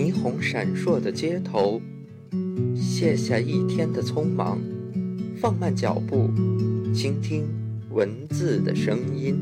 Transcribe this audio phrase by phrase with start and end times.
[0.00, 1.78] 霓虹闪烁的街头，
[2.74, 4.58] 卸下一天的匆忙，
[5.36, 6.30] 放慢脚步，
[6.94, 7.46] 倾听
[7.90, 9.36] 文字的声音。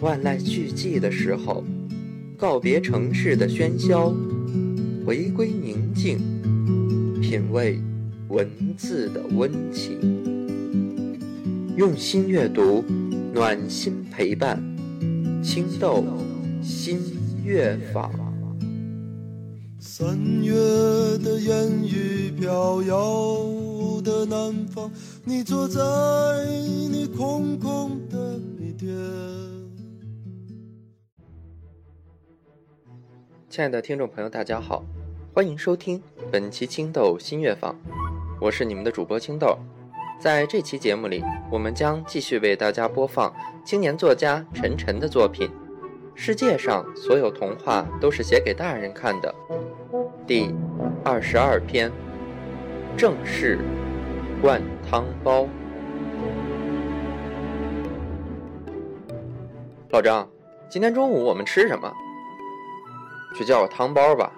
[0.00, 1.64] 万籁俱寂的时候，
[2.36, 4.14] 告别城市的喧嚣，
[5.06, 6.18] 回归宁静，
[7.22, 7.80] 品味
[8.28, 8.46] 文
[8.76, 9.96] 字的温情。
[11.74, 12.84] 用心阅读，
[13.32, 14.62] 暖心陪伴，
[15.42, 16.04] 青豆
[16.62, 16.98] 新
[17.42, 18.23] 月坊。
[19.96, 20.52] 三月
[21.18, 24.90] 的烟雨飘摇的南方，
[25.22, 25.80] 你坐在
[26.90, 28.92] 你空空的米店。
[33.48, 34.84] 亲爱的听众朋友，大家好，
[35.32, 37.76] 欢迎收听本期青豆新乐坊，
[38.40, 39.56] 我是你们的主播青豆。
[40.18, 43.32] 在这期节目里，我们将继续为大家播放
[43.64, 45.48] 青年作家陈晨的作品
[46.16, 49.34] 《世界上所有童话都是写给大人看的》
[50.26, 50.54] 第
[51.04, 51.90] 二十二篇，
[52.96, 53.58] 正是
[54.40, 55.46] 灌汤包。
[59.90, 60.28] 老张，
[60.68, 61.92] 今天中午我们吃什么？
[63.36, 64.32] 去叫个汤包吧。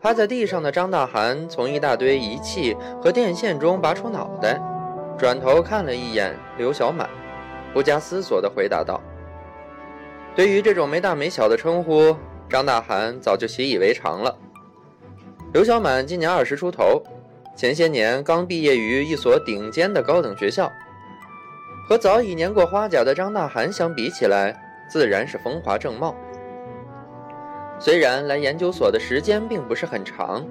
[0.00, 4.60] 趴在地上的张大涵从一大堆仪器和电线中拔出脑袋，
[5.18, 7.08] 转头看了一眼刘小满，
[7.72, 9.00] 不加思索地回答道
[10.36, 12.14] ：“对于这种没大没小的称呼，
[12.46, 14.36] 张大涵早就习以为常了。
[15.54, 17.02] 刘小满今年二十出头，
[17.56, 20.70] 前些年刚毕业于一所顶尖的高等学校，
[21.88, 24.54] 和早已年过花甲的张大涵相比起来，
[24.90, 26.14] 自然是风华正茂。”
[27.80, 30.46] 虽然来研究所的时间并不是很长，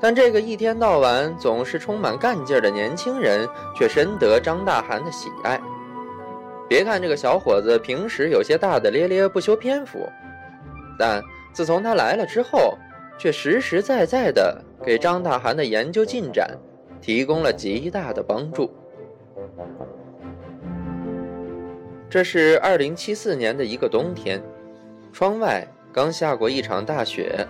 [0.00, 5.60] 但这个一天到晚总是充满干劲儿的年轻人却深得张大涵的喜爱。
[6.70, 10.08] 别看这个小伙子平时有些大大咧咧、不修边幅，
[10.96, 11.20] 但
[11.52, 12.78] 自从他来了之后，
[13.18, 16.48] 却实实在在的给张大涵的研究进展
[17.00, 18.72] 提供了极大的帮助。
[22.08, 24.40] 这是二零七四年的一个冬天，
[25.12, 25.66] 窗外。
[25.92, 27.44] 刚下过一场大雪，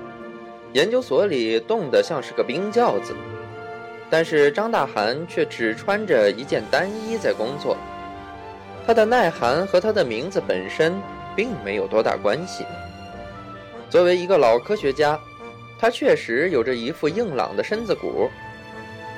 [0.72, 3.14] 研究所里冻得像是个冰窖子，
[4.08, 7.76] 但是张大涵却只穿着一件单衣在工作。
[8.86, 11.00] 他的耐寒和他的名字本身
[11.36, 12.64] 并没有多大关系。
[13.88, 15.18] 作为一个老科学家，
[15.78, 18.28] 他确实有着一副硬朗的身子骨，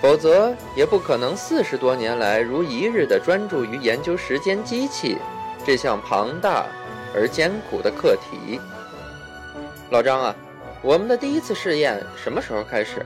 [0.01, 5.17] 否则也不可能四十多年来如一日的专注于研究时间机器
[5.65, 6.67] 这项庞大
[7.15, 8.61] 而艰苦的课题。
[9.91, 10.35] 老张啊，
[10.81, 13.05] 我们的第一次试验什么时候开始？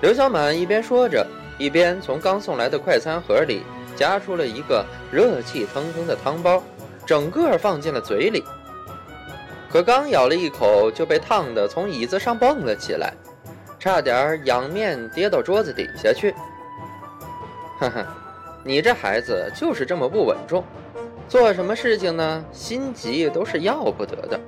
[0.00, 1.26] 刘小满一边说着，
[1.58, 3.62] 一边从刚送来的快餐盒里
[4.00, 6.62] 夹出了一个热气腾腾的汤包，
[7.04, 8.42] 整个放进了嘴里。
[9.68, 13.12] 可刚咬了一口，就被烫得从椅子上蹦了起来，
[13.78, 16.34] 差点仰面跌到桌子底下去。
[17.78, 18.06] 哈哈，
[18.64, 20.64] 你这孩子就是这么不稳重，
[21.28, 24.40] 做什么事情呢，心急都是要不得的。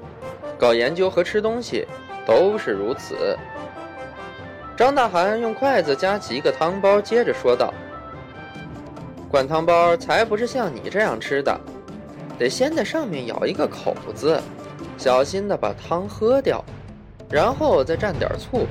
[0.59, 1.87] 搞研究和吃东西
[2.27, 3.37] 都是如此。
[4.79, 7.73] 张大涵用筷子夹起一个汤包，接着说道
[9.33, 11.59] ：“灌汤包才不是像你这样吃的，
[12.39, 14.39] 得先在上面咬一个口子，
[14.99, 16.63] 小心的把汤喝掉，
[17.31, 18.67] 然后再蘸点醋，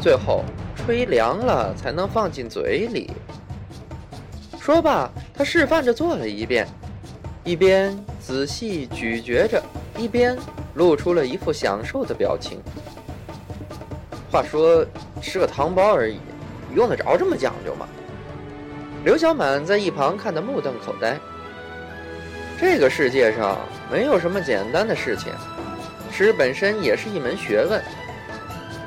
[0.00, 0.42] 最后
[0.74, 3.12] 吹凉了才能放进嘴里。”
[4.60, 6.66] 说罢，他示范着做了一遍，
[7.44, 9.62] 一边仔细咀嚼着，
[9.96, 10.36] 一边。
[10.74, 12.60] 露出了一副享受的表情。
[14.30, 14.86] 话说，
[15.20, 16.18] 吃个汤包而已，
[16.76, 17.88] 用得着这么讲究吗？
[19.04, 21.18] 刘小满在一旁看得目瞪口呆。
[22.60, 23.56] 这个世界上
[23.90, 25.32] 没有什么简单的事情，
[26.12, 27.82] 吃本身也是一门学问。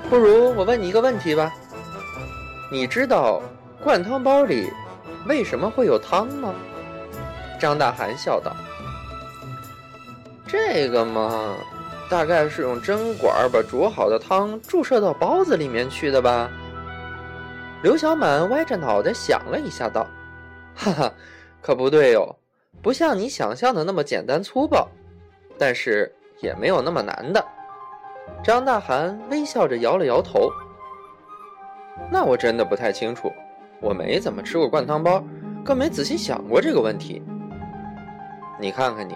[0.09, 1.51] 不如我问你一个问题吧，
[2.71, 3.41] 你知道
[3.83, 4.69] 灌汤包里
[5.25, 6.53] 为什么会有汤吗？
[7.59, 8.55] 张大涵笑道
[10.47, 11.55] ：“这个嘛。”
[12.09, 16.47] 大概是用针管把煮好的汤注射到包子里面去的吧。
[17.83, 20.07] 刘小满歪着脑袋想了一下，道
[20.73, 21.13] ：“哈哈，
[21.61, 22.33] 可不对哟，
[22.81, 24.87] 不像你想象的那么简单粗暴，
[25.57, 26.09] 但是
[26.39, 27.45] 也没有那么难的。”
[28.41, 30.49] 张大涵微笑着摇了摇头
[32.09, 33.29] ：“那我真的不太清楚，
[33.81, 35.21] 我没怎么吃过灌汤包，
[35.65, 37.21] 更没仔细想过这个问题。
[38.61, 39.13] 你看看你，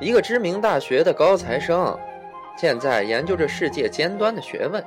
[0.00, 1.94] 一个知名大学的高材生。”
[2.56, 4.84] 现在研究着世界尖端的学问，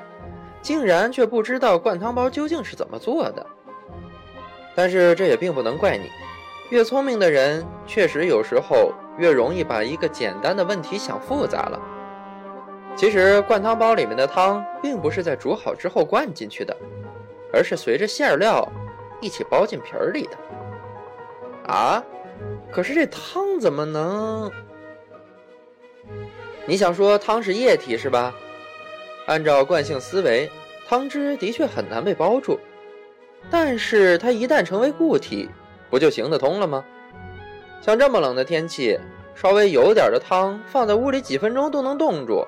[0.64, 3.46] 竟然却不知道灌汤包究竟是怎么做的。
[4.74, 6.10] 但是这也并不能怪你，
[6.72, 11.80] 越聪明的人确实有时候越容易把一个简单的问题想复杂了。
[12.96, 16.76] 其实灌汤包里面的汤并不是在煮好之后灌进去的，
[17.54, 18.68] 而是随着馅料
[19.22, 21.72] 一起包进皮儿里的。
[21.72, 22.04] 啊？
[22.72, 24.52] 可是这汤怎么能？
[26.66, 28.34] 你想说汤是液体是吧？
[29.26, 30.50] 按照惯性思维，
[30.88, 32.60] 汤汁的确很难被包住，
[33.50, 35.50] 但是它一旦成为固体，
[35.90, 36.84] 不就行得通了吗？
[37.82, 39.00] 像这么冷的天气，
[39.36, 42.46] 稍微有点的汤放在屋里几分钟都能冻住。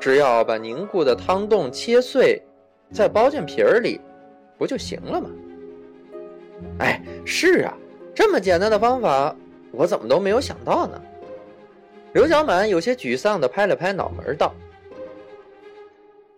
[0.00, 2.42] 只要把凝固的汤冻切碎，
[2.90, 4.00] 再包进瓶儿里，
[4.56, 5.28] 不就行了吗？
[6.78, 7.74] 哎，是啊，
[8.14, 9.34] 这么简单的方法，
[9.72, 11.00] 我怎么都没有想到呢？
[12.12, 14.54] 刘小满有些沮丧地拍了拍脑门道：“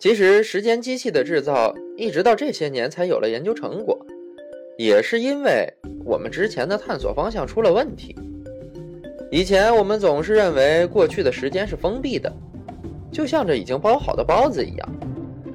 [0.03, 3.97] 其实，时间机器的制造一直到这些年才有了研究成果，
[4.77, 5.73] 也是因为
[6.05, 8.17] 我们之前的探索方向出了问题。
[9.31, 12.33] 以前我们总是认为过去的时间是封闭的。”
[13.13, 14.89] 就像这已经包好的包子一样，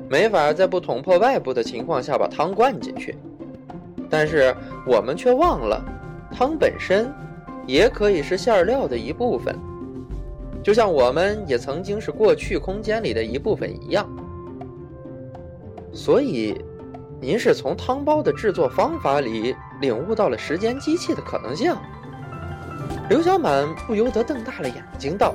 [0.10, 3.18] 没法在不捅破外部的情况下把汤灌进去。
[4.10, 4.56] 但是
[4.88, 5.84] 我们却忘了，
[6.32, 7.12] 汤本身
[7.66, 9.54] 也可以是馅料的一部分，
[10.64, 14.10] 就像我们也曾经是过去空间里的一部分一样。
[15.94, 16.60] 所以，
[17.20, 21.76] 您是从汤包的制作方法里领悟到了时间机器的可能性？
[23.10, 25.34] 刘小满不由得瞪大了眼睛道。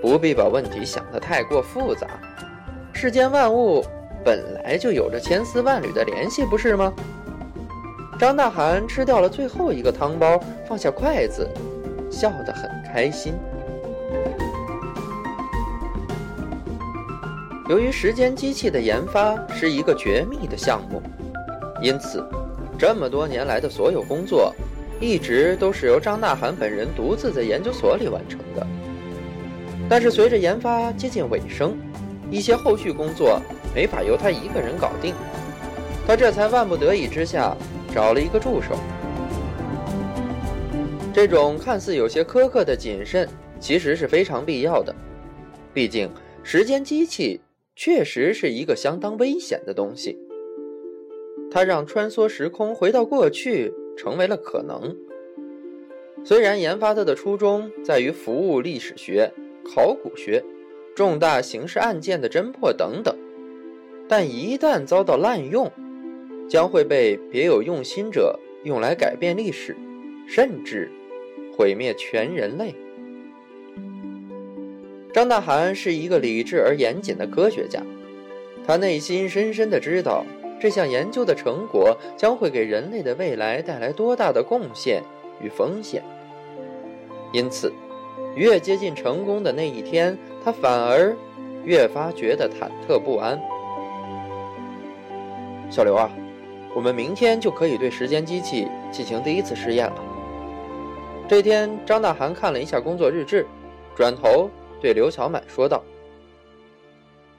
[0.00, 2.06] 不必把问题想得太过复杂，
[2.92, 3.84] 世间万物
[4.24, 6.92] 本来就有着千丝万缕的联系，不是吗？
[8.18, 11.48] 张大涵吃掉了最后一个汤包，放下筷子，
[12.10, 13.34] 笑得很开心。
[17.68, 21.02] 由于时间机器的研发是一个绝密的项目，
[21.82, 22.26] 因此
[22.78, 24.54] 这么多年来的所有工作，
[24.98, 28.66] 一直都是由张大涵本人独自在研究所里完成的。
[29.86, 31.76] 但是随着研发接近尾声，
[32.30, 33.38] 一些后续工作
[33.74, 35.14] 没法由他一个人搞定，
[36.06, 37.54] 他这才万不得已之下
[37.94, 38.78] 找了一个助手。
[41.12, 43.28] 这种看似有些苛刻的谨慎，
[43.60, 44.94] 其实是非常必要的。
[45.74, 46.10] 毕竟
[46.42, 47.40] 时间机器
[47.78, 50.18] 确实是一个相当危险的东西，
[51.48, 54.96] 它让穿梭时空回到过去成为了可能。
[56.24, 59.32] 虽然研发它的初衷在于服务历史学。
[59.70, 60.42] 考古学、
[60.96, 63.14] 重大刑事案件的侦破等等，
[64.08, 65.70] 但一旦遭到滥用，
[66.48, 69.76] 将会被别有用心者用来改变历史，
[70.26, 70.90] 甚至
[71.54, 72.74] 毁灭全人类。
[75.12, 77.82] 张大涵是一个理智而严谨的科学家，
[78.66, 80.24] 他内心深深的知道
[80.60, 85.02] 这项研究的成果将会给人类的未来带来多大的贡献
[85.40, 86.02] 与风险，
[87.32, 87.72] 因此。
[88.34, 91.16] 越接近成功的那一天，他反而
[91.64, 93.40] 越发觉得忐忑不安。
[95.70, 96.08] 小刘啊，
[96.74, 99.96] 我们明天就可以对时间机器进行第一次试验了。
[101.26, 103.44] 这天，张大涵看了一下工作日志，
[103.96, 104.48] 转头
[104.80, 105.82] 对刘小满说道：“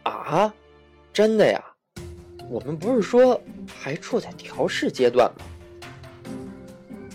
[0.04, 0.54] 啊，
[1.14, 1.64] 真的呀？
[2.50, 5.46] 我们不是说还处在调试阶段吗？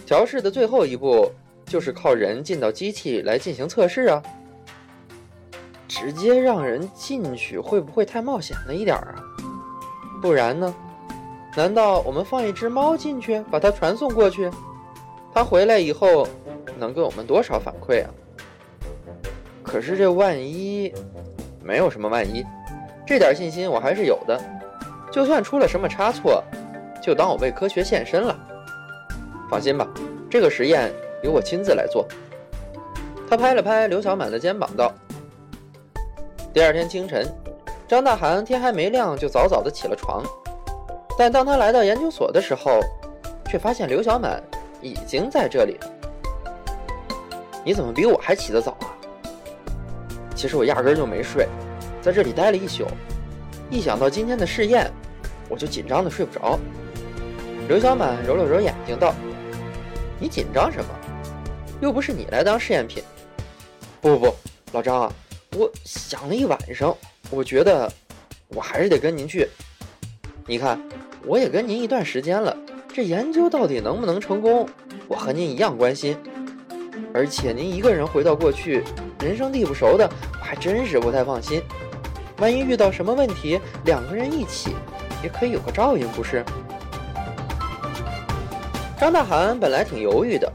[0.07, 1.31] 调试的最后一步。”
[1.67, 4.23] 就是靠人进到机器来进行测试啊！
[5.89, 9.15] 直接让人进去会不会太冒险了一点啊？
[10.21, 10.73] 不然呢？
[11.57, 14.51] 难道我们放一只猫进去，把它传送过去，
[15.33, 16.29] 它回来以后
[16.79, 18.11] 能给我们多少反馈啊？
[19.75, 20.95] 可是这万一……
[21.61, 22.47] 没有什么万一，
[23.05, 24.41] 这点信心我还是有的。
[25.11, 26.41] 就算出了什么差错，
[27.03, 28.39] 就当我为科学献身了。
[29.51, 29.85] 放心吧，
[30.31, 30.93] 这个实验。
[31.25, 32.07] 由我亲自来做。
[33.29, 34.93] 他拍了拍刘小满的肩膀，道
[36.55, 37.27] ：“第二天清晨，
[37.89, 40.23] 张大涵天还没亮就早早的起了床。
[41.19, 42.79] 但当他来到研究所的时候，
[43.51, 44.41] 却发现刘小满
[44.81, 45.81] 已经在这里。
[47.65, 48.94] 你怎么比我还起得早啊？
[50.45, 51.49] 其实我压根儿就没睡，
[52.03, 52.87] 在这里待了一宿。
[53.71, 54.93] 一想到今天的试验，
[55.49, 56.59] 我就紧张的睡不着。”
[57.67, 59.15] 刘小满揉了揉眼睛，道
[60.21, 60.91] ：“你紧张什么？”
[61.81, 63.03] 又不是你来当试验品，
[64.03, 64.35] 不不不，
[64.73, 65.13] 老张啊，
[65.57, 66.95] 我想了一晚上，
[67.31, 67.91] 我觉得
[68.49, 69.49] 我还是得跟您去。
[70.47, 70.79] 你看，
[71.25, 72.55] 我也跟您一段时间了，
[72.93, 74.69] 这研究到底能不能成功，
[75.09, 76.15] 我和您一样关心。
[77.15, 78.85] 而且您一个人回到过去，
[79.21, 80.09] 人生地不熟的，
[80.55, 81.63] 真是不太放心。
[82.39, 84.75] 万一遇到什么问题，两个人一起
[85.23, 86.45] 也可以有个照应，不是？
[88.99, 90.51] 张大涵本来挺犹豫的。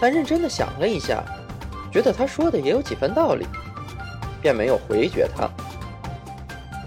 [0.00, 1.22] 但认真的想了一下，
[1.92, 3.46] 觉得他说的也有几分道理。
[4.42, 5.48] 便没有回绝他。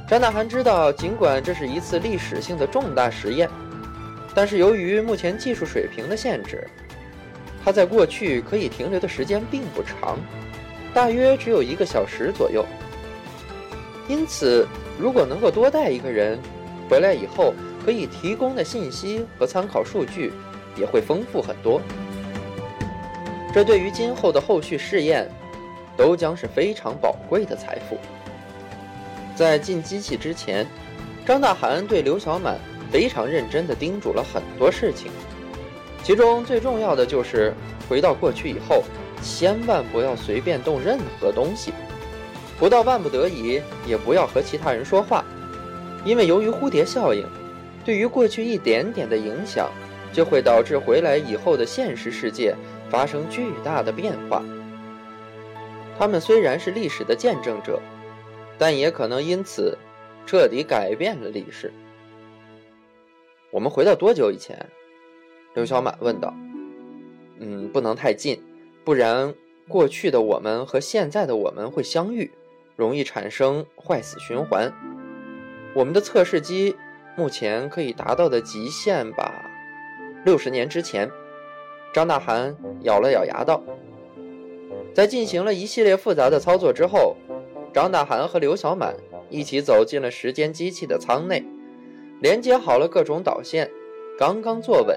[0.07, 3.47] 张大涵知道，尽管这是一次历史性的重大实验，
[4.33, 6.67] 但是由于目前技术水平的限制，
[7.63, 10.17] 他在过去可以停留的时间并不长，
[10.93, 12.65] 大约只有一个小时左右。
[14.07, 14.67] 因此，
[14.99, 16.37] 如果能够多带一个人
[16.89, 17.53] 回来以后，
[17.85, 20.31] 可以提供的信息和参考数据
[20.77, 21.81] 也会丰富很多。
[23.53, 25.29] 这对于今后的后续试验，
[25.95, 27.97] 都将是非常宝贵的财富。
[29.35, 30.65] 在进机器之前，
[31.25, 32.57] 张大涵对刘小满
[32.91, 35.11] 非常认真地叮嘱了很多事情，
[36.03, 37.53] 其中最重要的就是
[37.87, 38.83] 回到过去以后，
[39.23, 41.73] 千万不要随便动任何东西，
[42.59, 45.23] 不到万不得已也不要和其他人说话，
[46.05, 47.25] 因为由于蝴蝶效应，
[47.85, 49.71] 对于过去一点点的影响，
[50.11, 52.53] 就会导致回来以后的现实世界
[52.89, 54.43] 发生巨大的变化。
[55.97, 57.81] 他们虽然是历史的见证者。
[58.55, 59.75] 但也可能因此
[60.27, 61.73] 彻底改变了历史。
[63.49, 64.55] 我们回到多久以前？
[65.55, 66.31] 刘小满问道。
[67.39, 68.39] 嗯，不能太近，
[68.83, 69.33] 不然
[69.67, 72.31] 过去的我们和现在的我们会相遇，
[72.75, 74.71] 容易产生坏死循环。
[75.73, 76.75] 我们的测试机
[77.15, 79.31] 目前可以达到的极限吧？
[80.25, 81.09] 六十年之前，
[81.93, 83.63] 张大涵咬了咬牙道。
[84.93, 87.15] 在进行了一系列复杂的操作之后。
[87.73, 88.95] 张大涵和刘小满
[89.31, 91.43] 一起走进了时间机器的舱内，
[92.21, 93.67] 连接好了各种导线。
[94.15, 94.95] 刚刚坐稳，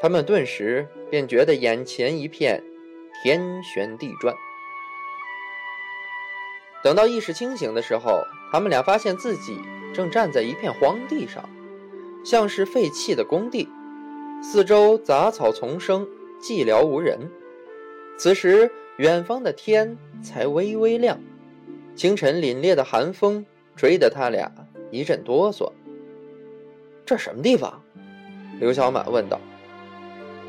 [0.00, 2.64] 他们顿时便觉得眼前一片
[3.26, 4.36] 天旋地转。
[6.84, 9.58] 等到意识清醒的时候，他们俩发现自己
[9.92, 11.50] 正站在一片荒地上，
[12.24, 13.68] 像是废弃的工地，
[14.40, 16.06] 四周杂草丛生，
[16.40, 17.28] 寂寥无人。
[18.16, 21.18] 此时，远方的天才微微亮。
[21.96, 24.52] 清晨凛冽的寒风吹得他俩
[24.92, 25.72] 一阵哆嗦。
[27.04, 27.82] 这什么地方？
[28.60, 29.40] 刘小满问道。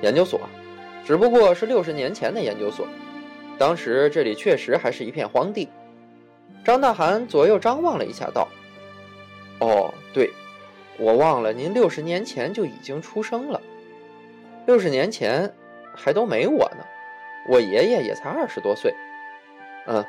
[0.04, 0.40] 研究所，
[1.08, 2.86] 只不过是六十年前的研究所。
[3.58, 5.70] 当时这里确实还是一片荒地。
[6.66, 8.46] 张大涵左右张望了一下，道
[9.62, 10.30] ：“哦，对，
[11.00, 13.62] 我忘了，您六十年前就已经出生了。
[14.66, 15.56] 六十年前
[15.96, 16.86] 还都没我呢，
[17.48, 18.94] 我爷爷也才二十多岁。
[19.86, 20.06] 嗯。”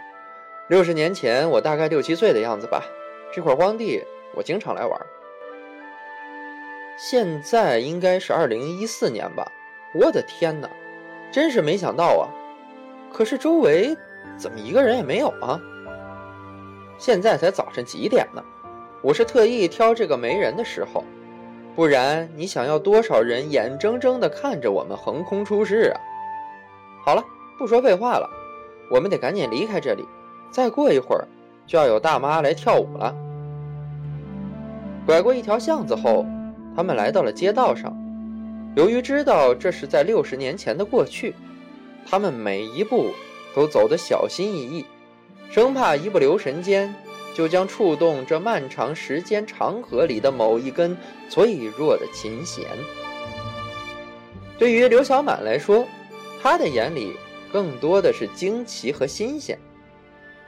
[0.69, 2.85] 六十年前，我大概六七岁的样子吧。
[3.33, 5.01] 这块荒地，我经常来玩。
[6.99, 9.51] 现在应该是二零一四年吧。
[9.95, 10.69] 我的天哪，
[11.31, 12.25] 真是没想到啊！
[13.13, 13.97] 可是周围
[14.37, 15.61] 怎么一个人也没有啊？
[16.99, 18.43] 现在才早晨几点呢？
[19.03, 21.05] 我是特意挑这个没人的时候，
[21.77, 26.01] 不然你想要多少人眼睁睁地看着我们横空出世啊？
[27.05, 27.23] 好了，
[27.59, 28.29] 不说废话了，
[28.91, 30.05] 我们得赶紧离开这里。
[30.51, 31.29] 再过一会儿，
[31.67, 33.15] 就要有大妈来跳舞了。
[35.07, 36.27] 拐过一条巷子后，
[36.75, 37.95] 他们来到了街道上。
[38.77, 41.35] 由于知道这是在六十年前的过去，
[42.09, 43.13] 他们每一步
[43.55, 44.87] 都走得小心翼翼，
[45.51, 46.95] 生怕一不留神间
[47.35, 50.97] 就将触动这漫长时间长河里的某一根
[51.29, 52.65] 脆弱的琴弦。
[54.59, 55.87] 对于刘小满来说，
[56.43, 57.17] 他的眼里
[57.53, 59.59] 更多的是惊奇和新鲜。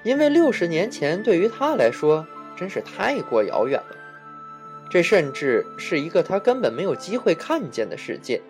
[0.02, 3.96] 因为六十年前对于他来说真是太过遥远了，
[4.90, 8.42] 这甚至是一个他根本没有机会看见的世界。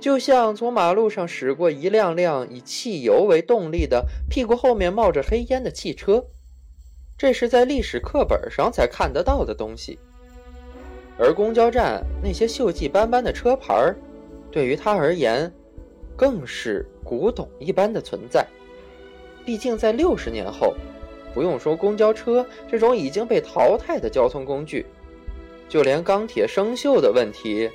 [0.00, 6.24] 就像从马路上驶过一辆辆以汽油为动力的、屁股后面冒着黑烟的汽车，
[7.16, 9.98] 这是在历史课本上才看得到的东西。
[11.18, 13.94] 而公交站那些锈迹斑斑的车牌，
[14.50, 15.50] 对于他而言，
[16.16, 18.46] 更是古董一般的存在。
[19.44, 20.74] 毕竟，在六十年后，
[21.32, 24.84] 不用说公交车这种已经被淘汰的交通工具，
[25.68, 27.70] 就连钢铁生锈的问题，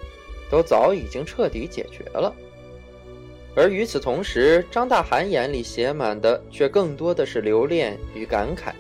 [0.49, 2.33] 都早已经彻底解决了。
[3.55, 8.71] 而与此同时，张大涵眼里写满的却更多的是留恋与感慨。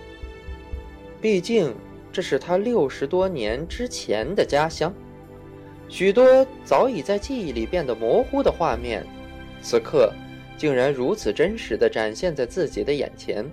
[1.19, 1.75] 毕竟，
[2.13, 4.93] 这是他六十多年之前的家乡，
[5.89, 9.05] 许多早已在记忆里变得模糊的画面，
[9.61, 10.13] 此刻。
[10.57, 13.49] 竟然如此真实的展现在自己的眼前。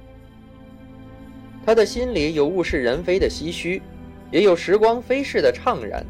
[1.65, 3.81] 他的心里有物是人非的唏嘘，
[4.31, 6.05] 也有时光飞逝的怅然。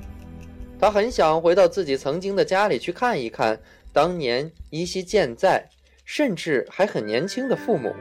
[0.78, 3.58] 他很想回到自己曾经的家里去看一看
[3.92, 5.68] 当年依稀健在，
[6.04, 7.94] 甚至还很年轻的父母。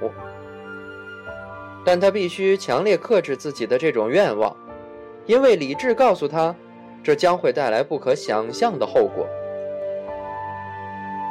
[1.86, 4.56] 但他必须强烈克制自己的这种愿望，
[5.26, 6.56] 因为理智告诉他，
[7.04, 9.28] 这将会带来不可想象的后果。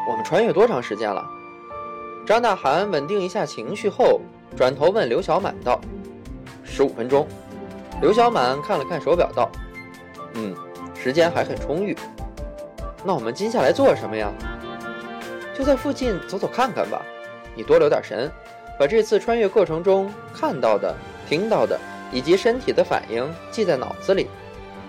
[0.08, 1.22] 我们穿越多长时间了？
[2.24, 4.20] 张大涵稳定一下情绪后，
[4.56, 5.78] 转头问刘小满道
[6.64, 7.28] ：“十五分钟。”
[8.00, 9.50] 刘小满看了看手表道
[10.34, 10.54] ：“嗯，
[10.94, 11.96] 时间还很充裕。
[13.02, 14.30] 那我们接下来做什么呀？
[15.56, 17.00] 就在附近走走看看吧。
[17.54, 18.30] 你多留点神，
[18.78, 20.94] 把这次穿越过程中看到的、
[21.28, 21.78] 听到的
[22.12, 24.28] 以及身体的反应记在脑子里。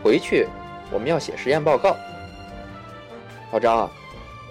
[0.03, 0.47] 回去
[0.91, 1.95] 我们要写实验报告。”
[3.53, 3.89] 老张，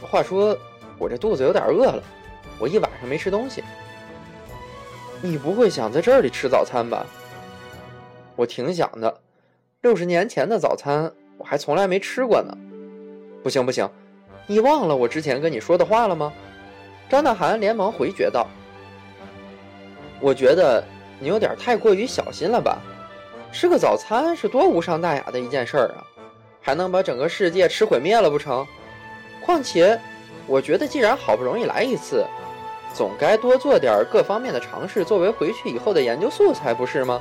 [0.00, 0.56] 话说
[0.96, 2.02] 我这肚子有点饿了。
[2.58, 3.62] 我一晚上没吃东西，
[5.20, 7.04] 你不会想在这里吃早餐吧？
[8.36, 9.20] 我挺想的，
[9.82, 12.56] 六十年前的早餐我还从来没吃过呢。
[13.42, 13.88] 不行不行，
[14.46, 16.32] 你忘了我之前跟你说的话了吗？
[17.08, 18.46] 张大涵连忙回绝道
[20.20, 20.82] ：“我觉得
[21.20, 22.78] 你有点太过于小心了吧？
[23.52, 26.02] 吃个早餐是多无伤大雅的一件事儿啊，
[26.60, 28.66] 还能把整个世界吃毁灭了不成？
[29.44, 30.00] 况且，
[30.46, 32.24] 我觉得既然好不容易来一次。”
[32.94, 37.20] 总该多做点各方面的尝试，作为回去以后的研究素材，不是吗？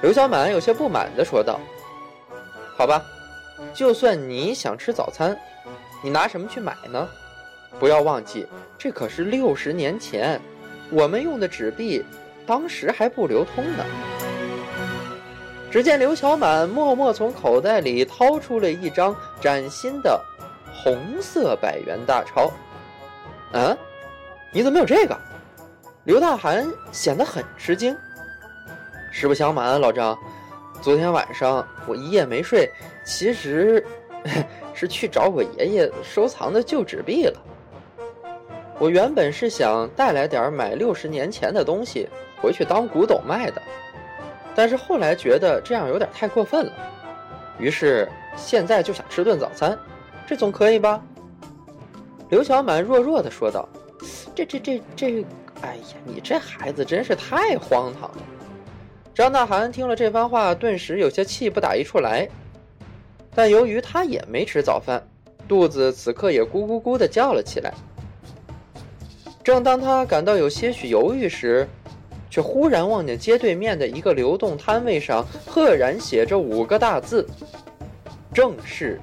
[0.00, 1.58] 刘小满有些不满地说道
[2.78, 3.04] ：“好吧，
[3.74, 5.36] 就算你想吃早餐，
[6.02, 7.08] 你拿什么去买呢？
[7.80, 8.46] 不要忘记，
[8.78, 10.40] 这可是六十年前，
[10.90, 12.04] 我们用的纸币，
[12.46, 13.84] 当时还不流通呢。”
[15.70, 20.18] 只见刘小满默默从口袋里掏出了一张崭新的
[20.72, 22.50] 红色百元大钞。
[23.52, 23.76] 嗯？
[24.52, 25.18] 你怎么有这个？
[26.04, 27.94] 刘大涵显得很吃惊。
[29.18, 30.16] 实不相瞒，老张，
[30.80, 32.70] 昨天晚上我一夜没睡，
[33.04, 33.84] 其实
[34.72, 37.36] 是去找我爷爷收藏的旧纸币了。
[38.78, 42.08] 我原本是想带来点买六十年前的东西
[42.40, 43.60] 回去当古董卖的，
[44.54, 46.72] 但是后来觉得这样有点太过分了，
[47.58, 49.76] 于是现在就想吃顿早餐，
[50.28, 51.02] 这总可以吧？
[52.28, 53.68] 刘小满弱弱的说道。
[54.32, 55.26] 这这这这，
[55.60, 58.18] 哎呀，你这孩子真是太荒唐了！
[59.18, 62.28] 张大涵听了这番话，顿时有些气不打一处来。
[63.34, 65.02] 但由于他也没吃早饭，
[65.48, 67.74] 肚子此刻也咕咕咕的叫了起来。
[69.42, 71.68] 正当他感到有些许犹豫时，
[72.30, 77.26] 却忽然望见街对面的一个流动摊位上，赫然写着五个大字
[78.32, 79.00] ：“正是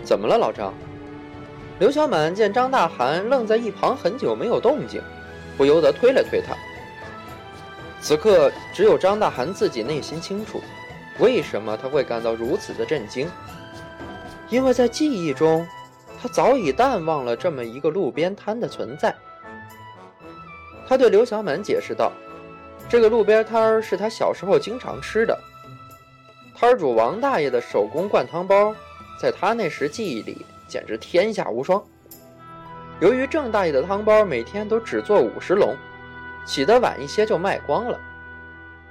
[0.05, 0.71] 怎么了，老张？
[1.77, 5.01] 刘小满见张大涵愣在一旁很久没有动静，
[5.57, 6.55] 不由得推了推他。
[7.99, 10.61] 此刻只有张大涵自己内心清楚，
[11.19, 13.29] 为什么他会感到如此的震惊。
[14.49, 15.67] 因为在记忆中，
[16.21, 19.13] 他早已淡忘了这么一个路边摊的存在。
[20.87, 22.11] 他对刘小满解释道
[22.87, 25.37] ：“这个路边摊儿是他小时候经常吃的，
[26.55, 28.73] 摊主王大爷的手工灌汤包。”
[29.19, 31.83] 在他那时记忆里，简直天下无双。
[32.99, 35.75] 由于郑大爷的汤包每天都只做五十笼，
[36.45, 37.99] 起得晚一些就卖光了，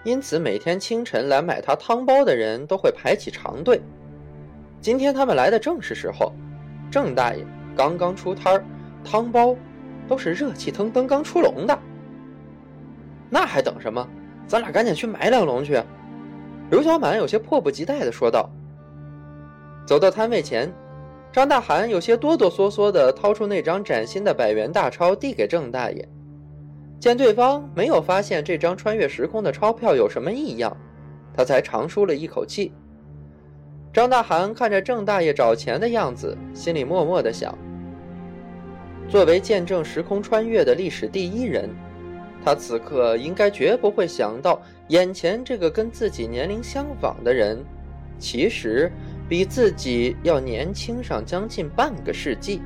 [0.02, 3.80] 因此每天清晨来买他汤包的人都会排起长队。
[4.80, 6.32] 今天他们来的正是时候，
[6.90, 8.64] 郑大爷刚刚出摊儿，
[9.02, 9.56] 汤包
[10.06, 11.78] 都是热气腾腾刚出笼的。
[13.30, 14.06] 那还等什么？
[14.46, 15.82] 咱俩赶紧去买两笼去！
[16.70, 18.50] 刘小满有些迫不及待地说道。
[19.86, 20.70] 走到摊位前，
[21.34, 26.08] 张大涵有些哆哆嗦嗦地掏出那张崭新的百元大钞，递给郑大爷。
[27.00, 30.76] 见对方没有发现这张穿越时空的钞票有什么异样，
[31.36, 32.72] 他才长舒了一口气。
[33.92, 37.58] 张大涵看着郑大爷找钱的样子，心里默默地想：
[39.08, 41.68] 作为见证时空穿越的历史第一人，
[42.44, 47.58] 他此刻应该绝不会想到，眼前这个跟自己年龄相仿的人，
[48.20, 48.92] 其实……
[49.28, 52.60] 比自己要年轻上将近半个世纪。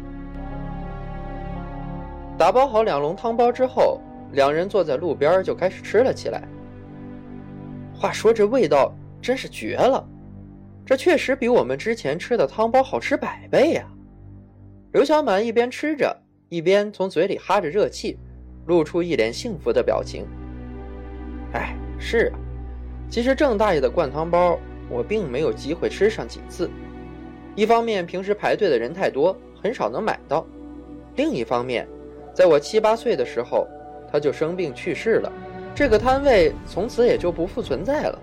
[2.37, 4.01] 打包好两笼汤包之后，
[4.33, 6.43] 两人坐在路边就开始吃了起来。
[7.95, 10.07] 话说这味道真是绝了，
[10.87, 13.85] 这确实比我们之前吃的汤包好吃百倍呀！
[14.93, 16.17] 刘小满一边吃着，
[16.49, 18.19] 一边从嘴里哈着热气，
[18.67, 20.25] 露出一脸幸福的表情。
[21.53, 22.39] 哎，是啊，
[23.11, 24.59] 其实郑大爷的灌汤包。
[24.89, 26.71] 我并没有机会吃上几次，
[27.55, 30.45] 一方面平时排队的人太多，很少能买到；
[31.17, 31.87] 另一方面，
[32.33, 33.67] 在我七八岁的时候，
[34.11, 35.33] 他就生病去世了，
[35.75, 38.19] 这个摊位从此也就不复存在了。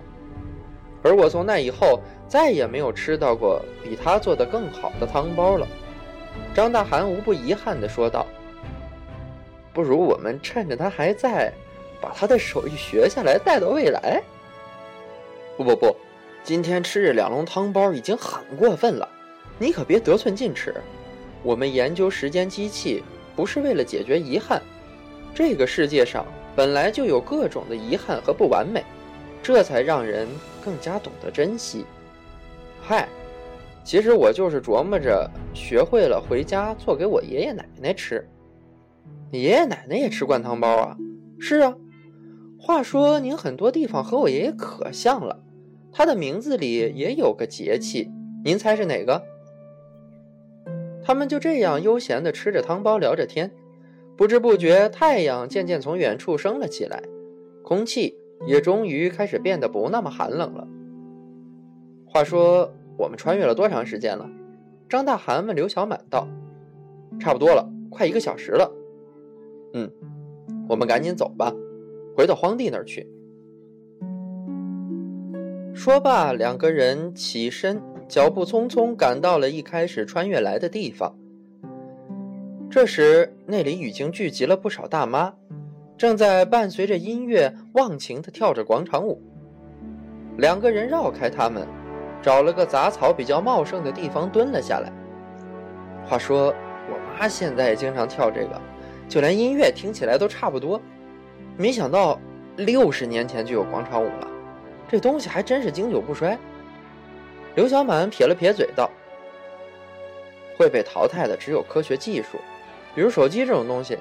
[1.02, 5.66] 而我从那以后再也没有吃到过比他做的更好的汤包了。
[6.52, 8.26] 张大涵无不遗憾地说道
[9.72, 11.52] ：“不如我们趁着他还在，
[12.00, 14.20] 把他的手艺学下来，带到未来。”
[15.56, 15.94] 不不不。
[16.46, 19.08] 今天吃这两笼汤包已经很过分了，
[19.58, 20.72] 你可别得寸进尺。
[21.42, 23.02] 我们研究时间机器
[23.34, 24.62] 不是为了解决遗憾，
[25.34, 28.84] 这个世界上本来就有各种的遗憾和不完美，
[29.42, 30.28] 这才让人
[30.64, 31.84] 更加懂得珍惜。
[32.80, 33.08] 嗨，
[33.82, 38.24] 其实我就是琢磨着学会了回家做给我爷爷奶奶吃。
[39.32, 40.96] 你爷爷奶奶也吃灌汤包啊？
[41.40, 41.74] 是啊。
[42.56, 45.42] 话说您很多地方和我爷爷可像了。
[45.96, 48.10] 他的名字里也有个节气，
[48.44, 49.22] 您猜是哪个？
[51.02, 53.50] 他们就这样悠闲地吃着汤包，聊着天，
[54.14, 57.02] 不知不觉，太阳渐渐从远处升了起来，
[57.62, 58.14] 空气
[58.46, 60.68] 也终于开始变得不那么寒冷了。
[62.04, 64.28] 话说，我们穿越了多长时间了？
[64.90, 66.28] 张大寒问刘小满道
[67.18, 68.70] ：“差不多了，快一个小时了。”
[69.72, 69.90] 嗯，
[70.68, 71.54] 我们赶紧走吧，
[72.14, 73.10] 回到荒地那儿去。
[75.76, 81.14] 说罢，两个人起身，脚步匆匆赶到了一开始穿越来的地方。
[82.70, 85.34] 这时，那里已经聚集了不少大妈，
[85.98, 89.20] 正在伴随着音乐忘情地跳着广场舞。
[90.38, 91.68] 两个人绕开他们，
[92.22, 94.90] 找了个杂草比较茂盛的地方蹲了下来。
[96.06, 96.46] 话说，
[96.88, 98.58] 我妈现在也经常跳这个，
[99.10, 100.80] 就连音乐听起来都差不多。
[101.58, 102.18] 没想到，
[102.56, 104.28] 六十年前就有广场舞了。
[104.88, 106.38] 这东西还真是经久不衰。
[107.54, 108.90] 刘小满撇了撇嘴道
[110.56, 112.38] ：“会被淘汰的只有科学技术，
[112.94, 113.98] 比如手机这种东西。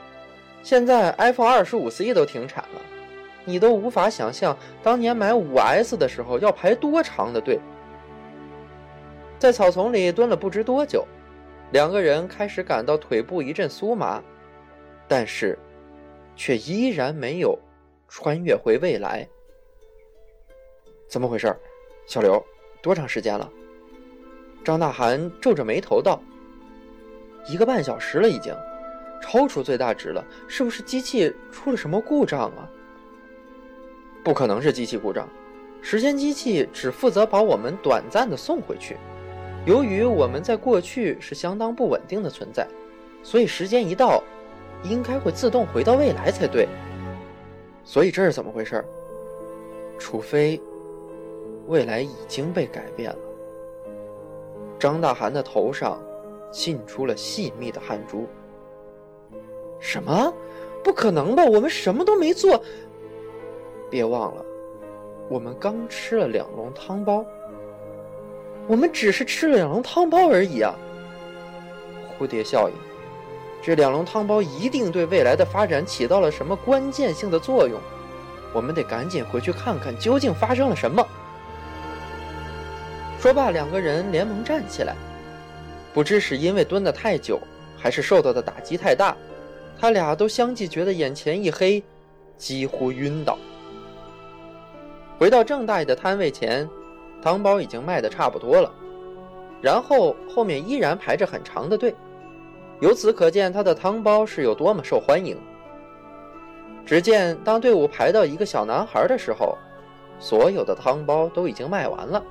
[0.62, 2.82] 现在 iPhone 二十五 C 都停产了，
[3.46, 7.60] 你都无法想象当年买五 S 的时候要排多长的队。”
[9.38, 11.06] 在草丛里蹲了不知多久，
[11.72, 14.24] 两个人开始感到腿部一阵酥麻，
[15.08, 15.60] 但是
[16.36, 17.58] 却依然没有
[18.08, 19.28] 穿越回未来。
[21.08, 21.56] 怎么回事，
[22.06, 22.44] 小刘？
[22.82, 23.50] 多长时间了？
[24.64, 26.20] 张大涵皱着眉头道
[27.48, 28.54] ：“一个半小时了，已经
[29.22, 30.26] 超出最大值了。
[30.48, 32.70] 是不是机器出了什么故障啊？”
[34.24, 35.30] 不可能是机器故障，
[35.82, 38.98] 时间机器只负责把我们短暂的送回去。
[39.66, 42.68] 由于我们在过去是相当不稳定的存在，
[43.24, 44.24] 所以时间一到，
[44.84, 46.68] 应该会自动回到未来才对。
[47.84, 48.84] 所以这是怎么回事？
[50.00, 50.60] 除非……
[51.68, 53.18] 未来已经被改变了。
[54.78, 56.00] 张大涵的头上
[56.52, 58.28] 沁出了细密的汗珠。
[59.80, 60.34] 什么？
[60.84, 61.44] 不可能吧？
[61.44, 62.62] 我们什么都没做。
[63.90, 64.46] 别忘了，
[65.30, 67.26] 我们刚吃了两笼汤包。
[68.68, 70.76] 我们只是吃了两笼汤包而已啊！
[72.18, 72.76] 蝴蝶效应，
[73.62, 77.80] 这两笼汤包一定对未来的发展起到了什么关键性的作用。
[78.54, 81.06] 我们得赶紧回去看看究竟发生了什么。
[83.20, 84.96] 说罢，两个人连忙站起来。
[85.94, 87.40] 不知是因为蹲得太久，
[87.78, 89.16] 还是受到的打击太大，
[89.80, 91.82] 他俩都相继觉得眼前一黑，
[92.38, 93.38] 几乎晕倒。
[95.18, 96.70] 回到郑大爷的摊位前，
[97.22, 98.70] 汤包已经卖得差不多了，
[99.62, 101.96] 然后后面依然排着很长的队，
[102.82, 105.38] 由此可见他的汤包是有多么受欢迎。
[106.86, 109.58] 只见当队伍排到一个小男孩的时候，
[110.20, 112.22] 所有的汤包都已经卖完了。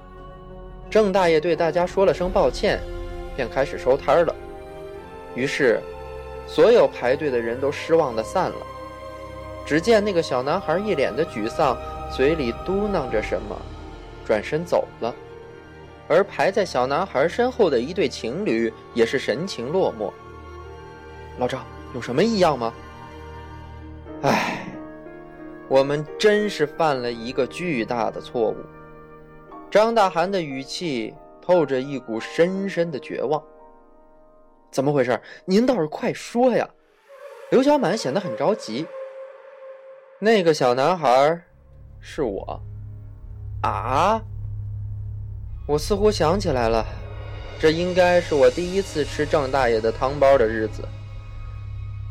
[0.95, 2.79] 郑大爷对大家说了声抱歉，
[3.35, 4.33] 便开始收摊了。
[5.35, 5.81] 于是，
[6.47, 8.57] 所有排队的人都失望的散了。
[9.67, 11.77] 只见那个小男孩一脸的沮丧，
[12.13, 13.61] 嘴里嘟囔着什么，
[14.25, 15.13] 转身走了。
[16.07, 20.13] 而排在小男孩身后的一对情侣也是神情落寞。
[21.41, 22.73] 老张，有什么异样吗？
[24.23, 24.65] 唉，
[25.67, 28.57] 我们真是犯了一个巨大的错误。
[29.75, 33.43] 张大涵的语气透着一股深深的绝望。
[34.71, 35.21] 怎么回事？
[35.47, 36.65] 您倒是快说呀！
[37.51, 38.87] 刘小满显得很着急。
[40.21, 41.43] 那个小男孩，
[41.99, 42.63] 是我。
[43.63, 44.23] 啊！
[45.67, 46.87] 我似乎想起来了，
[47.59, 50.85] 这应该是我第一次吃郑大爷的汤包的日子。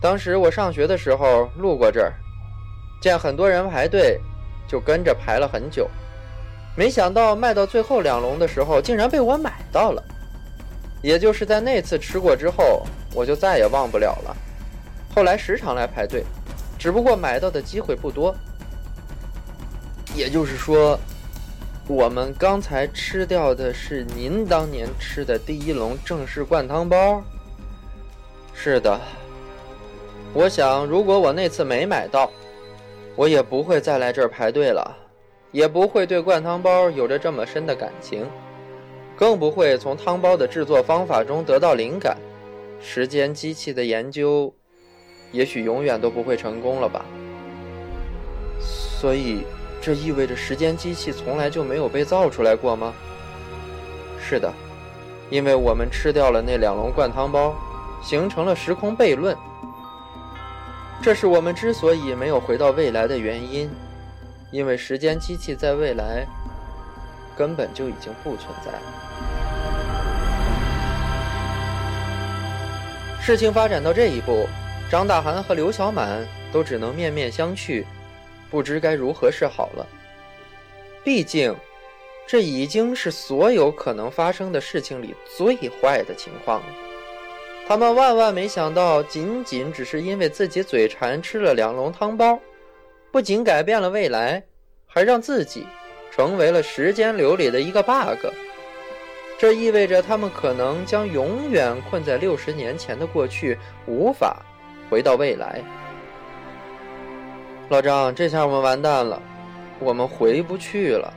[0.02, 2.12] 当时我上学的时候路过这儿，
[3.02, 4.19] 见很多人排队，
[4.67, 5.89] 就跟着排了很久。
[6.76, 10.04] 没想到卖到最后两笼的时候，竟然被我买到了。
[11.02, 14.36] 也就是在那次吃过之后，我就再也忘不了了。
[15.14, 16.24] 后来时常来排队，
[16.80, 18.36] 只不过买到的机会不多。
[20.16, 20.98] 也就是说，
[21.88, 27.22] 我们刚才吃掉的是您当年吃的第一笼正式灌汤包。
[28.54, 29.00] 是的，
[30.34, 32.32] 我想如果我那次没买到，
[33.16, 34.98] 我也不会再来这儿排队了。
[35.54, 38.26] 也不会对灌汤包有着这么深的感情，
[39.16, 42.18] 更不会从汤包的制作方法中得到灵感。
[42.82, 44.54] 时间机器的研究，
[45.32, 47.06] 也许永远都不会成功了吧。
[48.60, 49.44] 所以，
[49.80, 52.94] 这意味着时间机器从来就没有被造出来过吗？
[54.20, 54.52] 是的，
[55.30, 57.56] 因为我们吃掉了那两笼灌汤包，
[58.02, 59.38] 形成了时空悖论。
[61.02, 63.70] 这是我们之所以没有回到未来的原因，
[64.54, 66.28] 因为时间机器在未来
[67.36, 68.72] 根本就已经不存在。
[73.20, 74.48] 事情发展到这一步，
[74.92, 77.84] 张大涵和刘小满都只能面面相觑，
[78.52, 79.88] 不知该如何是好了。
[81.04, 81.56] 毕竟，
[82.28, 86.68] 这已经是所有可能发生的事情里最坏的情况了。
[87.68, 92.39] 他们万万没想到，仅仅只是因为自己嘴馋吃了两笼汤包，
[93.13, 94.41] 不仅改变了未来，
[94.88, 95.67] 还让自己
[96.10, 98.26] 成为了时间流里的一个 bug。
[99.38, 104.43] 这意味着他们可能将永远困在六十年前的过去，无法
[104.89, 105.62] 回到未来。
[107.69, 109.21] 老张，这下我们完蛋了，
[109.78, 111.13] 我们回不去了。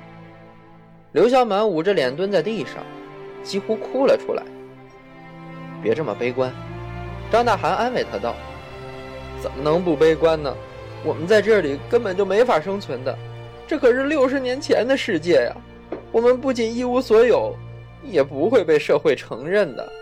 [1.12, 2.84] 刘小满捂着脸蹲在地上，
[3.42, 4.42] 几乎哭了出来。
[5.82, 6.52] 别这么悲观，
[7.32, 8.34] 张大涵安慰他道
[9.40, 10.54] ：“怎么能不悲观呢？
[11.04, 13.16] 我们在这里根本就没法生存的，
[13.66, 15.56] 这可是六十年前的世界呀！
[16.10, 17.54] 我们不仅一无所有，
[18.02, 19.92] 也不会被社会承认的。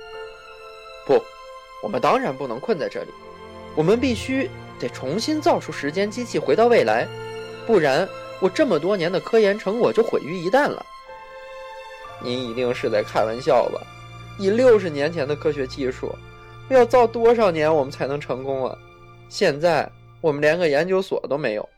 [1.06, 1.20] 不，
[1.82, 3.08] 我们当然不能困在这里，
[3.74, 7.06] 我们必须得重新造出时间机器回到未来，
[7.66, 8.08] 不然
[8.40, 10.84] 我这么多年的科研成果就毁于一旦了。
[12.22, 13.80] 您一定是在开玩笑吧？”
[14.38, 16.12] 以六十年前的科学技术，
[16.68, 18.76] 要造多少年我们才能成功啊？
[19.28, 19.88] 现在
[20.24, 21.68] 我们连个研究所都没有。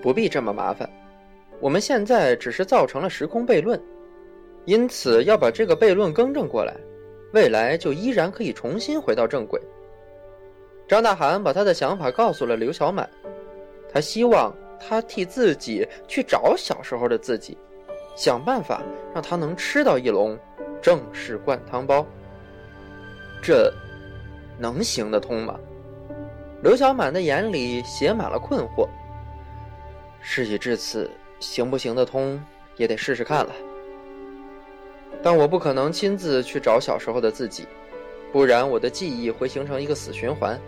[0.00, 0.88] 不必这么麻烦，
[1.58, 3.80] 我们现在只是造成了时空悖论，
[4.66, 6.76] 因此要把这个悖论更正过来，
[7.32, 9.60] 未来就依然可以重新回到正轨。
[10.86, 13.10] 张大涵把他的想法告诉了刘小满，
[13.92, 17.58] 他希望他替自己去找小时候的自己，
[18.14, 18.80] 想办法
[19.12, 20.38] 让他能吃到一笼。
[20.80, 22.06] 正式灌汤包，
[23.42, 23.72] 这
[24.56, 25.58] 能行得通吗？
[26.64, 28.88] 刘小满的眼里写满了困惑。
[30.18, 32.42] 事已至此，行不行得通
[32.78, 33.52] 也得试试看了。
[35.22, 37.68] 但我不可能亲自去找小时候的自己，
[38.32, 40.58] 不然我的记忆会形成一个死循环。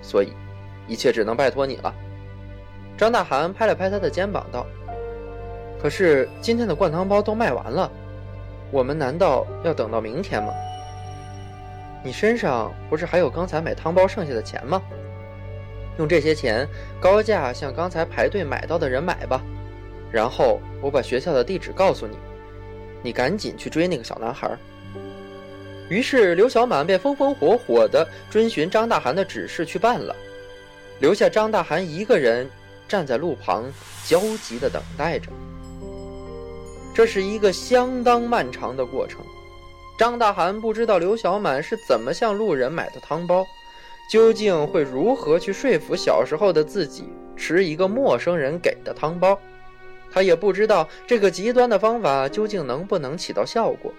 [0.00, 0.32] 所以，
[0.88, 1.94] 一切只能拜托你了。
[2.96, 4.66] 张大涵拍了拍他的肩膀，道
[5.82, 7.92] ：“可是今天的灌汤包都卖完了。”
[8.72, 10.50] 我们难道要等到明天吗？
[12.02, 14.80] 你身上不是还有刚才买汤包剩下的钱吗？
[15.98, 16.66] 用这些钱
[17.00, 19.42] 高价向刚才排队买到的人买吧，
[20.10, 22.16] 然后我把学校的地址告诉你，
[23.02, 24.50] 你赶紧去追那个小男孩。
[25.88, 30.16] 于是刘小满便风风火火地遵循张大涵的指示去办了，
[31.00, 32.48] 留下张大涵一个人
[32.88, 33.70] 站在路旁
[34.06, 35.28] 焦急地等待着。
[36.94, 39.20] 这是一个相当漫长的过程。
[39.98, 43.46] 张大涵不知道刘小满是怎么向路人买的汤包，
[44.12, 49.40] 究竟会如何去说服小时候的自己吃一个陌生人给的汤包。
[50.12, 53.90] 他也不知道这个极端的方法究竟能不能起到效果。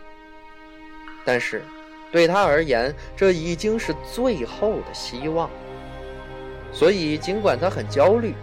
[1.25, 1.63] 但是，
[2.11, 5.49] 对他而言，这已经是最后的希望。
[6.71, 8.35] 所以，尽管他很焦虑，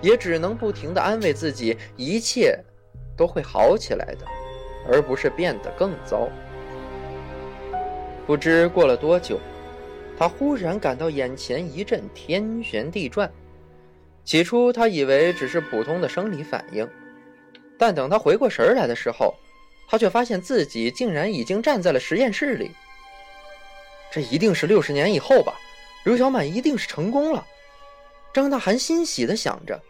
[0.00, 2.56] 也只能不停地安慰自己，一切。
[3.16, 4.24] 都会好起来的，
[4.88, 6.28] 而不是变得更糟。
[8.28, 9.40] 不知过了多久，
[10.20, 13.32] 他忽然感到眼前一阵天旋地转。
[14.22, 16.86] 起初他以为只是普通的生理反应，
[17.78, 19.34] 但等他回过神来的时候，
[19.88, 22.70] 他却发现自己竟然已经站在了实验室里。
[24.12, 25.58] 这一定是六十年以后吧？
[26.04, 27.46] 刘小满一定是成功了。
[28.30, 29.80] 张大涵欣喜地想着。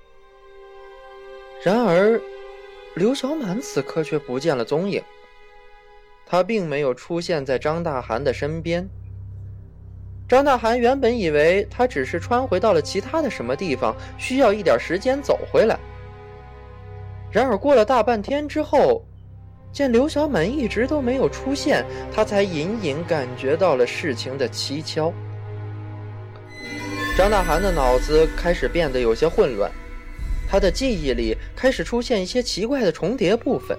[1.64, 2.22] 然而。
[2.94, 5.02] 刘小满此刻却不见了踪影。
[6.26, 8.88] 他并没有出现在张大涵的身边。
[10.30, 15.76] 张大涵原本以为他只是穿回到了其他的什么地方，需要一点时间走回来。
[17.32, 19.04] 然而过了大半天之后，
[19.72, 25.12] 见刘小满一直都没有出现，他才隐隐感觉到了事情的蹊跷。
[27.18, 29.68] 张大涵的脑子开始变得有些混乱。
[30.48, 33.76] 他的记忆里开始出现一些奇怪的重叠部分，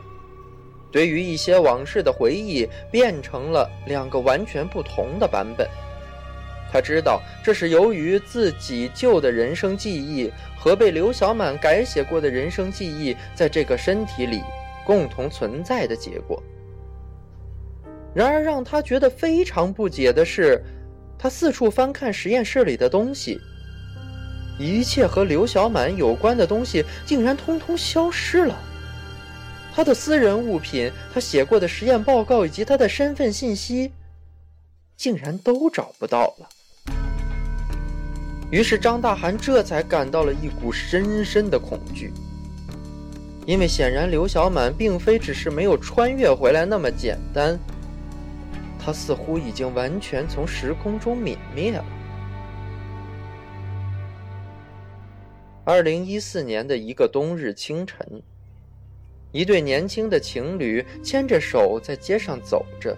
[0.91, 5.65] 对于一些往事的回忆变成了两个完全不同的版本。
[6.71, 14.41] 他知道这是由于自己旧的人生记忆和被刘小满改写过的人生记忆在这个身体里
[14.85, 16.41] 共同存在的结果。
[18.13, 20.63] 然而，让他觉得非常不解的是，
[21.17, 23.39] 他四处翻看实验室里的东西，
[24.59, 28.57] 一切和刘小满有关的东西竟然通通消失了。
[29.73, 33.93] 他的私人物品、他写过的实验报告以及他的身份信息，
[34.97, 36.49] 竟然都找不到了。
[38.51, 42.11] 于是张大涵这才感到了一股深深的恐惧，
[43.45, 47.57] 因为显然刘小满并非只是没有穿越回来那么简单，
[48.77, 51.85] 他似乎已经完全从时空中泯灭了。
[55.63, 58.21] 二零一四年的一个冬日清晨，
[59.31, 62.97] 一对年轻的情侣牵着手在街上走着。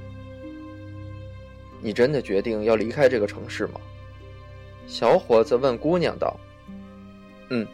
[1.80, 3.80] 你真的决定要离开这个城市吗？
[4.86, 6.36] 小伙子问姑娘道
[7.50, 7.65] ：“嗯，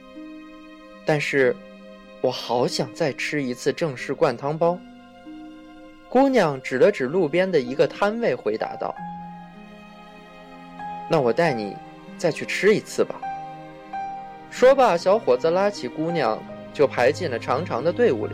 [1.06, 1.56] 但是，
[2.22, 4.78] 我好想再吃一次正式灌汤包。”
[6.10, 8.96] 姑娘指了指路边的一个摊位，回答道
[11.10, 11.76] ：“那我带你
[12.18, 13.20] 再去吃一次吧。”
[14.50, 16.42] 说罢，小伙子拉起姑娘
[16.74, 18.34] 就排进了长长的队伍里。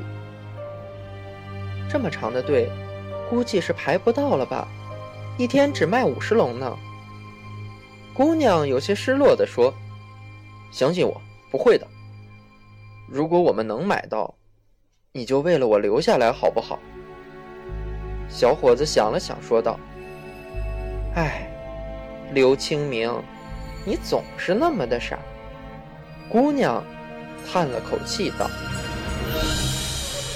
[1.90, 2.70] 这么长的队，
[3.30, 4.68] 估计是排不到了吧？
[5.38, 6.78] 一天只卖五十笼呢。
[8.15, 9.73] 姑娘有些失落地说
[10.71, 11.86] ：“相信我，不会的。
[13.10, 14.34] 如果我们能买到，
[15.12, 16.80] 你就为了我留下来，好不好？”
[18.32, 19.78] 小伙子想了想，说道
[21.13, 21.45] ：“哎，
[22.32, 23.12] 刘清明，
[23.86, 25.19] 你总是那么的傻。”
[26.32, 26.82] 姑娘
[27.45, 28.49] 叹了口气道：“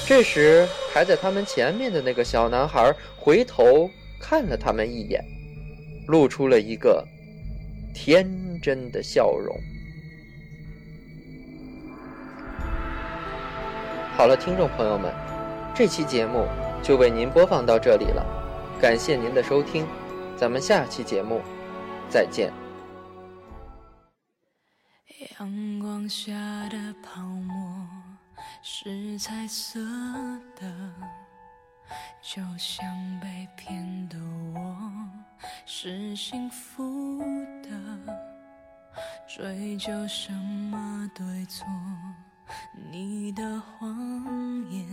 [0.05, 3.89] 这时，排在他们前面的那个小男孩回头
[4.19, 5.23] 看了他们一眼，
[6.07, 7.01] 露出了一个。”
[7.93, 9.56] 天真的笑容。
[14.15, 15.13] 好了，听众朋友们，
[15.73, 16.45] 这期节目
[16.84, 18.25] 就为您播放到这里了，
[18.82, 19.88] 感谢您的收听，
[20.36, 21.41] 咱们下期节目
[22.10, 22.52] 再见。
[25.39, 26.34] 阳光下
[26.69, 27.88] 的泡沫
[28.62, 29.80] 是彩色
[30.60, 30.69] 的，
[32.21, 34.17] 就像被骗的
[34.54, 35.10] 我。
[35.65, 37.21] 是幸福
[37.63, 37.69] 的，
[39.28, 41.65] 追究什么对错？
[42.91, 43.88] 你的谎
[44.69, 44.86] 言，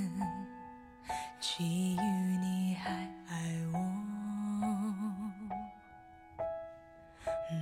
[1.41, 2.91] 基于你还
[3.29, 3.35] 爱
[3.73, 3.79] 我，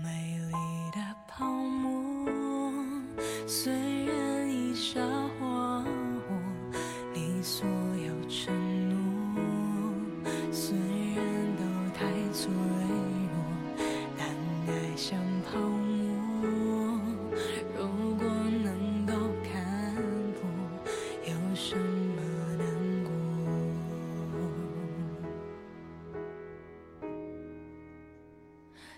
[0.03, 0.53] 美丽
[0.92, 1.01] 的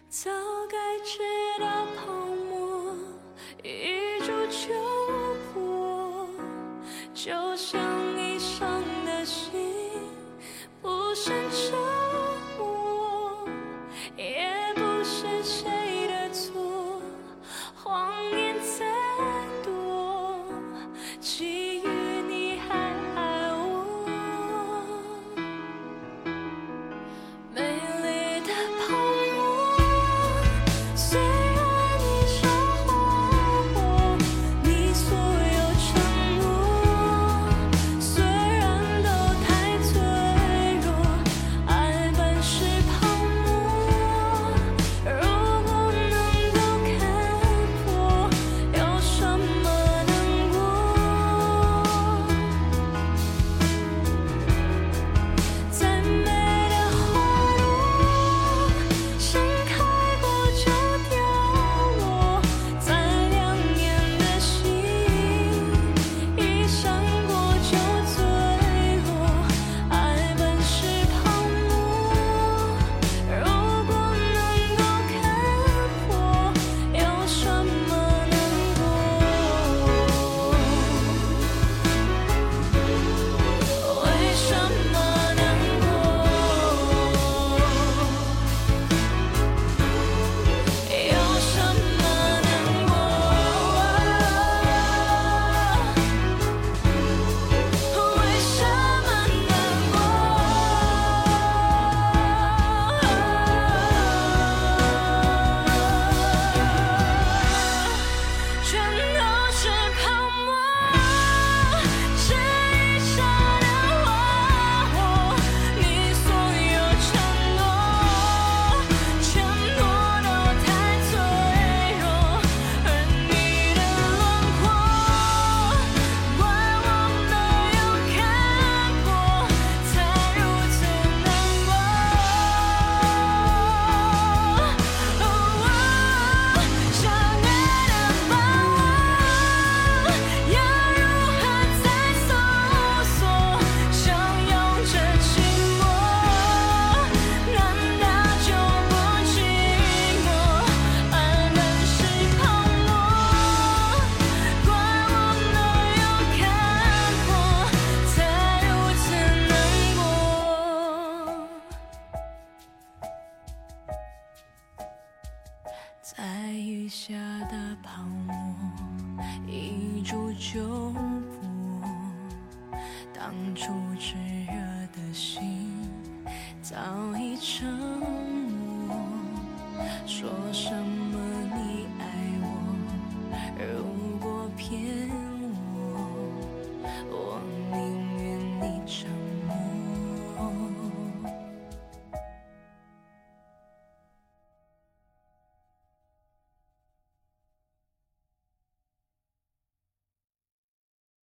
[0.09, 0.31] 早
[0.71, 1.19] 该知
[1.59, 1.67] 道
[1.97, 2.13] 泡
[2.49, 2.95] 沫
[3.63, 4.73] 一触就
[5.53, 6.29] 破，
[7.13, 8.06] 就像